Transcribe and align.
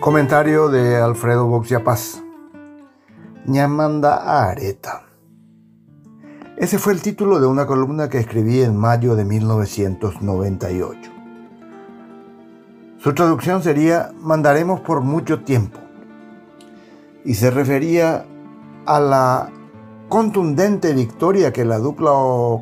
Comentario 0.00 0.70
de 0.70 0.96
Alfredo 0.96 1.46
Boxia 1.46 1.84
Paz. 1.84 2.22
Ñamanda 3.44 4.48
Areta. 4.48 5.02
Ese 6.56 6.78
fue 6.78 6.94
el 6.94 7.02
título 7.02 7.38
de 7.38 7.46
una 7.46 7.66
columna 7.66 8.08
que 8.08 8.16
escribí 8.16 8.62
en 8.62 8.78
mayo 8.78 9.14
de 9.14 9.26
1998. 9.26 11.10
Su 12.96 13.12
traducción 13.12 13.62
sería 13.62 14.10
Mandaremos 14.18 14.80
por 14.80 15.02
mucho 15.02 15.42
tiempo 15.42 15.78
y 17.22 17.34
se 17.34 17.50
refería 17.50 18.24
a 18.86 19.00
la 19.00 19.50
contundente 20.08 20.94
victoria 20.94 21.52
que 21.52 21.66
la 21.66 21.78
dupla 21.78 22.12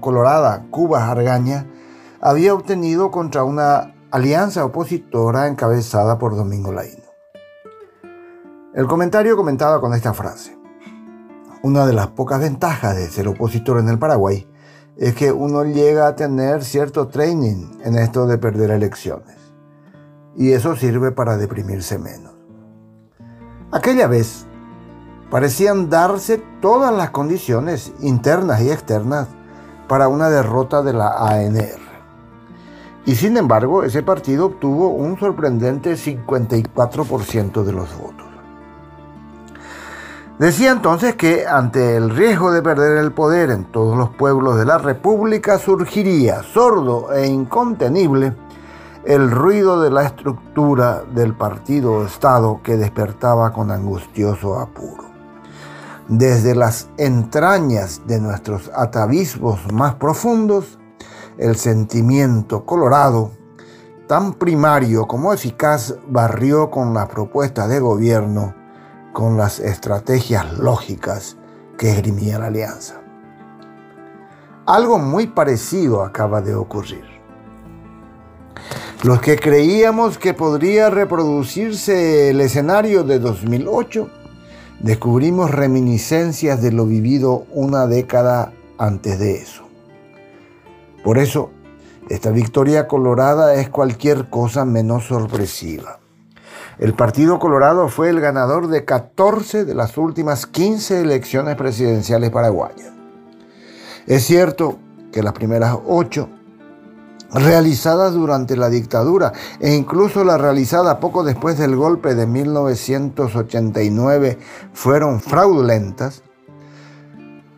colorada 0.00 0.66
Cuba-Argaña 0.70 1.66
había 2.20 2.52
obtenido 2.52 3.12
contra 3.12 3.44
una 3.44 3.94
alianza 4.10 4.64
opositora 4.64 5.46
encabezada 5.46 6.18
por 6.18 6.34
Domingo 6.34 6.72
Laíno. 6.72 7.07
El 8.78 8.86
comentario 8.86 9.36
comentaba 9.36 9.80
con 9.80 9.92
esta 9.92 10.14
frase. 10.14 10.56
Una 11.64 11.84
de 11.84 11.92
las 11.92 12.06
pocas 12.06 12.40
ventajas 12.40 12.94
de 12.94 13.08
ser 13.08 13.26
opositor 13.26 13.80
en 13.80 13.88
el 13.88 13.98
Paraguay 13.98 14.46
es 14.96 15.16
que 15.16 15.32
uno 15.32 15.64
llega 15.64 16.06
a 16.06 16.14
tener 16.14 16.62
cierto 16.62 17.08
training 17.08 17.80
en 17.82 17.98
esto 17.98 18.28
de 18.28 18.38
perder 18.38 18.70
elecciones 18.70 19.36
y 20.36 20.52
eso 20.52 20.76
sirve 20.76 21.10
para 21.10 21.36
deprimirse 21.36 21.98
menos. 21.98 22.34
Aquella 23.72 24.06
vez 24.06 24.46
parecían 25.28 25.90
darse 25.90 26.40
todas 26.60 26.94
las 26.94 27.10
condiciones 27.10 27.92
internas 27.98 28.60
y 28.60 28.70
externas 28.70 29.26
para 29.88 30.06
una 30.06 30.30
derrota 30.30 30.82
de 30.82 30.92
la 30.92 31.16
ANR. 31.18 31.80
Y 33.06 33.16
sin 33.16 33.38
embargo, 33.38 33.82
ese 33.82 34.04
partido 34.04 34.46
obtuvo 34.46 34.90
un 34.90 35.18
sorprendente 35.18 35.94
54% 35.94 37.64
de 37.64 37.72
los 37.72 37.98
votos. 37.98 38.27
Decía 40.38 40.70
entonces 40.70 41.16
que 41.16 41.48
ante 41.48 41.96
el 41.96 42.10
riesgo 42.10 42.52
de 42.52 42.62
perder 42.62 42.98
el 42.98 43.10
poder 43.10 43.50
en 43.50 43.64
todos 43.64 43.98
los 43.98 44.10
pueblos 44.10 44.56
de 44.56 44.64
la 44.64 44.78
República 44.78 45.58
surgiría 45.58 46.44
sordo 46.44 47.12
e 47.12 47.26
incontenible 47.26 48.36
el 49.04 49.32
ruido 49.32 49.82
de 49.82 49.90
la 49.90 50.04
estructura 50.04 51.02
del 51.12 51.34
partido 51.34 52.06
Estado 52.06 52.60
que 52.62 52.76
despertaba 52.76 53.52
con 53.52 53.72
angustioso 53.72 54.60
apuro. 54.60 55.08
Desde 56.06 56.54
las 56.54 56.88
entrañas 56.98 58.02
de 58.06 58.20
nuestros 58.20 58.70
atavismos 58.76 59.72
más 59.72 59.96
profundos, 59.96 60.78
el 61.36 61.56
sentimiento 61.56 62.64
colorado, 62.64 63.32
tan 64.06 64.34
primario 64.34 65.08
como 65.08 65.32
eficaz, 65.32 65.96
barrió 66.06 66.70
con 66.70 66.94
las 66.94 67.08
propuestas 67.08 67.68
de 67.68 67.80
gobierno, 67.80 68.54
con 69.18 69.36
las 69.36 69.58
estrategias 69.58 70.58
lógicas 70.60 71.36
que 71.76 71.90
esgrimía 71.90 72.38
la 72.38 72.46
alianza. 72.46 73.00
Algo 74.64 75.00
muy 75.00 75.26
parecido 75.26 76.04
acaba 76.04 76.40
de 76.40 76.54
ocurrir. 76.54 77.02
Los 79.02 79.20
que 79.20 79.34
creíamos 79.34 80.18
que 80.18 80.34
podría 80.34 80.88
reproducirse 80.88 82.30
el 82.30 82.40
escenario 82.40 83.02
de 83.02 83.18
2008, 83.18 84.08
descubrimos 84.78 85.50
reminiscencias 85.50 86.62
de 86.62 86.70
lo 86.70 86.86
vivido 86.86 87.44
una 87.50 87.88
década 87.88 88.52
antes 88.78 89.18
de 89.18 89.34
eso. 89.38 89.64
Por 91.02 91.18
eso, 91.18 91.50
esta 92.08 92.30
victoria 92.30 92.86
colorada 92.86 93.56
es 93.56 93.68
cualquier 93.68 94.30
cosa 94.30 94.64
menos 94.64 95.06
sorpresiva. 95.06 95.97
El 96.78 96.94
Partido 96.94 97.38
Colorado 97.40 97.88
fue 97.88 98.08
el 98.08 98.20
ganador 98.20 98.68
de 98.68 98.84
14 98.84 99.64
de 99.64 99.74
las 99.74 99.98
últimas 99.98 100.46
15 100.46 101.00
elecciones 101.00 101.56
presidenciales 101.56 102.30
paraguayas. 102.30 102.92
Es 104.06 104.24
cierto 104.24 104.78
que 105.10 105.24
las 105.24 105.32
primeras 105.32 105.76
8 105.86 106.28
realizadas 107.32 108.14
durante 108.14 108.56
la 108.56 108.70
dictadura 108.70 109.32
e 109.58 109.74
incluso 109.74 110.22
la 110.22 110.38
realizada 110.38 111.00
poco 111.00 111.24
después 111.24 111.58
del 111.58 111.74
golpe 111.74 112.14
de 112.14 112.28
1989 112.28 114.38
fueron 114.72 115.20
fraudulentas, 115.20 116.22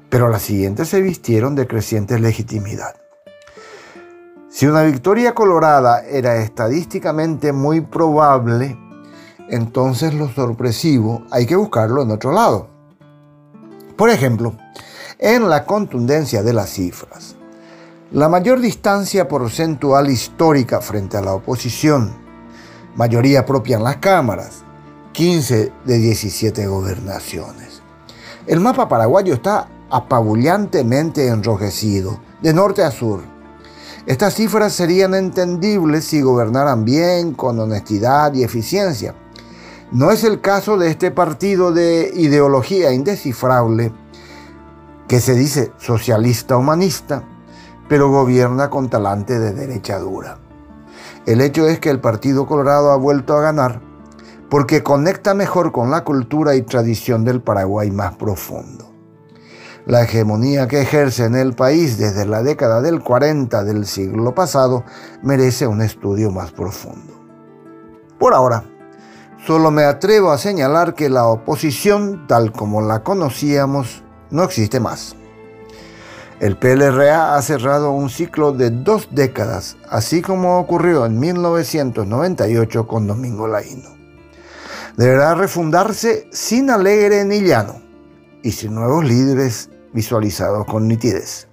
pero 0.08 0.30
las 0.30 0.40
siguientes 0.42 0.88
se 0.88 1.02
vistieron 1.02 1.54
de 1.54 1.66
creciente 1.66 2.18
legitimidad. 2.18 2.94
Si 4.48 4.66
una 4.66 4.82
victoria 4.82 5.34
colorada 5.34 6.02
era 6.04 6.38
estadísticamente 6.38 7.52
muy 7.52 7.82
probable, 7.82 8.78
entonces 9.50 10.14
lo 10.14 10.28
sorpresivo 10.28 11.24
hay 11.30 11.46
que 11.46 11.56
buscarlo 11.56 12.02
en 12.02 12.10
otro 12.10 12.32
lado. 12.32 12.68
Por 13.96 14.08
ejemplo, 14.08 14.54
en 15.18 15.48
la 15.48 15.66
contundencia 15.66 16.42
de 16.42 16.52
las 16.52 16.70
cifras. 16.70 17.36
La 18.12 18.28
mayor 18.28 18.60
distancia 18.60 19.28
porcentual 19.28 20.10
histórica 20.10 20.80
frente 20.80 21.16
a 21.16 21.20
la 21.20 21.34
oposición, 21.34 22.12
mayoría 22.96 23.44
propia 23.44 23.76
en 23.76 23.84
las 23.84 23.98
cámaras, 23.98 24.62
15 25.12 25.72
de 25.84 25.98
17 25.98 26.66
gobernaciones. 26.66 27.82
El 28.46 28.60
mapa 28.60 28.88
paraguayo 28.88 29.34
está 29.34 29.68
apabullantemente 29.90 31.28
enrojecido, 31.28 32.20
de 32.40 32.54
norte 32.54 32.82
a 32.82 32.90
sur. 32.90 33.20
Estas 34.06 34.34
cifras 34.34 34.72
serían 34.72 35.14
entendibles 35.14 36.04
si 36.04 36.22
gobernaran 36.22 36.84
bien, 36.84 37.34
con 37.34 37.60
honestidad 37.60 38.32
y 38.32 38.42
eficiencia. 38.42 39.14
No 39.92 40.10
es 40.10 40.24
el 40.24 40.40
caso 40.40 40.78
de 40.78 40.88
este 40.88 41.10
partido 41.10 41.72
de 41.72 42.12
ideología 42.14 42.92
indescifrable 42.92 43.92
que 45.08 45.20
se 45.20 45.34
dice 45.34 45.72
socialista 45.78 46.56
humanista 46.56 47.24
pero 47.90 48.08
gobierna 48.08 48.70
con 48.70 48.88
talante 48.88 49.40
de 49.40 49.52
derecha 49.52 49.98
dura. 49.98 50.38
El 51.26 51.40
hecho 51.40 51.66
es 51.66 51.80
que 51.80 51.90
el 51.90 51.98
Partido 51.98 52.46
Colorado 52.46 52.92
ha 52.92 52.96
vuelto 52.96 53.36
a 53.36 53.40
ganar 53.40 53.80
porque 54.48 54.84
conecta 54.84 55.34
mejor 55.34 55.72
con 55.72 55.90
la 55.90 56.04
cultura 56.04 56.54
y 56.54 56.62
tradición 56.62 57.24
del 57.24 57.42
Paraguay 57.42 57.90
más 57.90 58.14
profundo. 58.14 58.92
La 59.86 60.02
hegemonía 60.02 60.68
que 60.68 60.82
ejerce 60.82 61.24
en 61.24 61.34
el 61.34 61.54
país 61.54 61.98
desde 61.98 62.26
la 62.26 62.44
década 62.44 62.80
del 62.80 63.02
40 63.02 63.64
del 63.64 63.84
siglo 63.86 64.36
pasado 64.36 64.84
merece 65.24 65.66
un 65.66 65.82
estudio 65.82 66.30
más 66.30 66.52
profundo. 66.52 67.12
Por 68.20 68.34
ahora, 68.34 68.69
solo 69.46 69.70
me 69.70 69.84
atrevo 69.84 70.30
a 70.30 70.38
señalar 70.38 70.94
que 70.94 71.08
la 71.08 71.26
oposición, 71.26 72.26
tal 72.26 72.52
como 72.52 72.82
la 72.82 73.02
conocíamos, 73.02 74.02
no 74.30 74.44
existe 74.44 74.80
más. 74.80 75.16
El 76.40 76.56
PLRA 76.56 77.36
ha 77.36 77.42
cerrado 77.42 77.92
un 77.92 78.08
ciclo 78.08 78.52
de 78.52 78.70
dos 78.70 79.08
décadas, 79.10 79.76
así 79.90 80.22
como 80.22 80.58
ocurrió 80.58 81.04
en 81.04 81.18
1998 81.20 82.86
con 82.86 83.06
Domingo 83.06 83.46
Laíno. 83.46 83.90
Deberá 84.96 85.34
refundarse 85.34 86.28
sin 86.32 86.70
alegre 86.70 87.24
ni 87.24 87.42
llano 87.42 87.82
y 88.42 88.52
sin 88.52 88.74
nuevos 88.74 89.04
líderes 89.04 89.70
visualizados 89.92 90.64
con 90.64 90.88
nitidez. 90.88 91.46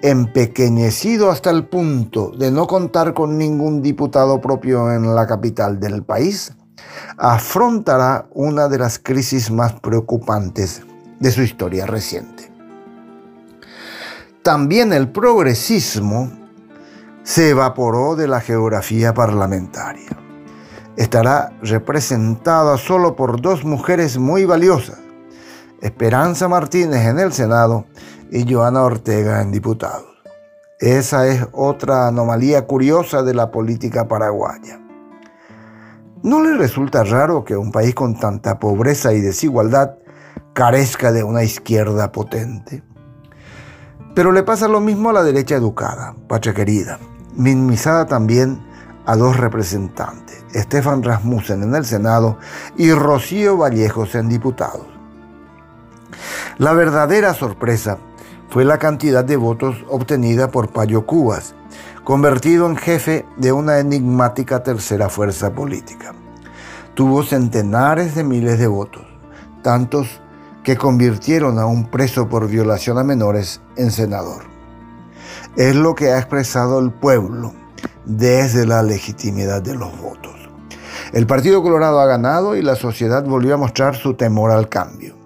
Empequeñecido 0.00 1.30
hasta 1.30 1.50
el 1.50 1.66
punto 1.66 2.30
de 2.30 2.50
no 2.50 2.66
contar 2.66 3.14
con 3.14 3.36
ningún 3.36 3.82
diputado 3.82 4.40
propio 4.40 4.92
en 4.92 5.14
la 5.14 5.26
capital 5.26 5.80
del 5.80 6.02
país, 6.02 6.54
afrontará 7.16 8.26
una 8.32 8.68
de 8.68 8.78
las 8.78 8.98
crisis 8.98 9.50
más 9.50 9.72
preocupantes 9.80 10.82
de 11.20 11.30
su 11.30 11.42
historia 11.42 11.86
reciente 11.86 12.48
también 14.48 14.94
el 14.94 15.10
progresismo 15.10 16.30
se 17.22 17.50
evaporó 17.50 18.16
de 18.16 18.26
la 18.26 18.40
geografía 18.40 19.12
parlamentaria. 19.12 20.08
Estará 20.96 21.52
representada 21.60 22.78
solo 22.78 23.14
por 23.14 23.42
dos 23.42 23.66
mujeres 23.66 24.16
muy 24.16 24.46
valiosas, 24.46 24.98
Esperanza 25.82 26.48
Martínez 26.48 27.04
en 27.04 27.18
el 27.18 27.34
Senado 27.34 27.84
y 28.30 28.50
Joana 28.50 28.84
Ortega 28.84 29.42
en 29.42 29.52
diputados. 29.52 30.06
Esa 30.80 31.26
es 31.26 31.46
otra 31.52 32.08
anomalía 32.08 32.66
curiosa 32.66 33.22
de 33.22 33.34
la 33.34 33.50
política 33.50 34.08
paraguaya. 34.08 34.80
¿No 36.22 36.42
le 36.42 36.56
resulta 36.56 37.04
raro 37.04 37.44
que 37.44 37.56
un 37.56 37.70
país 37.70 37.94
con 37.94 38.18
tanta 38.18 38.58
pobreza 38.58 39.12
y 39.12 39.20
desigualdad 39.20 39.98
carezca 40.52 41.12
de 41.12 41.22
una 41.22 41.44
izquierda 41.44 42.10
potente? 42.10 42.82
Pero 44.16 44.32
le 44.32 44.42
pasa 44.42 44.66
lo 44.66 44.80
mismo 44.80 45.10
a 45.10 45.12
la 45.12 45.22
derecha 45.22 45.54
educada, 45.54 46.16
pacha 46.26 46.52
querida, 46.52 46.98
minimizada 47.36 48.06
también 48.06 48.60
a 49.06 49.14
dos 49.14 49.36
representantes, 49.36 50.44
Estefan 50.54 51.04
Rasmussen 51.04 51.62
en 51.62 51.76
el 51.76 51.84
Senado 51.84 52.36
y 52.76 52.90
Rocío 52.92 53.56
Vallejos 53.56 54.16
en 54.16 54.28
diputados. 54.28 54.88
La 56.58 56.72
verdadera 56.72 57.32
sorpresa 57.32 57.98
fue 58.50 58.64
la 58.64 58.78
cantidad 58.78 59.24
de 59.24 59.36
votos 59.36 59.76
obtenida 59.88 60.50
por 60.50 60.72
Payo 60.72 61.06
Cubas, 61.06 61.54
convertido 62.08 62.64
en 62.64 62.78
jefe 62.78 63.26
de 63.36 63.52
una 63.52 63.80
enigmática 63.80 64.62
tercera 64.62 65.10
fuerza 65.10 65.52
política. 65.52 66.14
tuvo 66.94 67.22
centenares 67.22 68.14
de 68.14 68.24
miles 68.24 68.58
de 68.58 68.66
votos, 68.66 69.04
tantos 69.62 70.22
que 70.64 70.78
convirtieron 70.78 71.58
a 71.58 71.66
un 71.66 71.90
preso 71.90 72.26
por 72.26 72.48
violación 72.48 72.96
a 72.96 73.04
menores 73.04 73.60
en 73.76 73.90
senador. 73.90 74.44
Es 75.54 75.76
lo 75.76 75.94
que 75.94 76.10
ha 76.10 76.18
expresado 76.18 76.78
el 76.78 76.92
pueblo 76.92 77.52
desde 78.06 78.64
la 78.64 78.82
legitimidad 78.82 79.60
de 79.60 79.74
los 79.74 80.00
votos. 80.00 80.32
El 81.12 81.26
Partido 81.26 81.62
Colorado 81.62 82.00
ha 82.00 82.06
ganado 82.06 82.56
y 82.56 82.62
la 82.62 82.76
sociedad 82.76 83.22
volvió 83.22 83.52
a 83.52 83.58
mostrar 83.58 83.96
su 83.96 84.14
temor 84.14 84.50
al 84.50 84.70
cambio. 84.70 85.17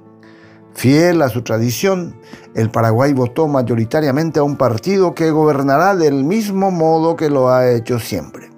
Fiel 0.82 1.23
a 1.23 1.29
su 1.29 1.43
tradición, 1.43 2.17
el 2.56 2.69
Paraguay 2.69 3.12
votó 3.12 3.46
mayoritariamente 3.46 4.40
a 4.40 4.43
un 4.43 4.56
partido 4.56 5.14
que 5.14 5.31
gobernará 5.31 5.94
del 5.94 6.25
mismo 6.25 6.73
modo 6.73 7.14
que 7.14 7.31
lo 7.31 7.50
ha 7.50 7.70
hecho 7.70 8.00
siempre. 8.00 8.50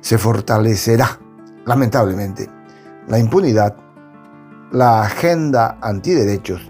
Se 0.00 0.16
fortalecerá, 0.16 1.20
lamentablemente, 1.66 2.48
la 3.06 3.18
impunidad, 3.18 3.76
la 4.72 5.02
agenda 5.02 5.76
antiderechos, 5.82 6.62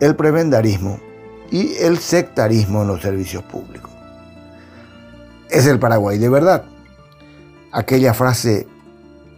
el 0.00 0.14
prebendarismo 0.16 1.00
y 1.50 1.72
el 1.76 1.96
sectarismo 1.96 2.82
en 2.82 2.88
los 2.88 3.00
servicios 3.00 3.42
públicos. 3.44 3.90
Es 5.48 5.64
el 5.66 5.78
Paraguay 5.78 6.18
de 6.18 6.28
verdad. 6.28 6.64
Aquella 7.72 8.12
frase 8.12 8.68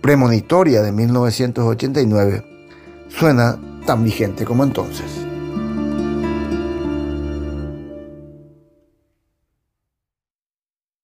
premonitoria 0.01 0.83
de 0.83 0.91
1989 0.91 2.45
suena 3.07 3.57
tan 3.87 4.05
vigente 4.05 4.45
como 4.45 4.65
entonces. 4.65 5.26